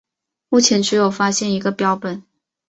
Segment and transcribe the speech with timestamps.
[0.49, 2.23] 目前只有发现一个标本。